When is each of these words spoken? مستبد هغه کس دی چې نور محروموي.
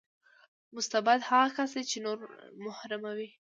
مستبد 0.77 1.19
هغه 1.29 1.49
کس 1.55 1.71
دی 1.75 1.83
چې 1.89 1.97
نور 2.05 2.17
محروموي. 2.65 3.27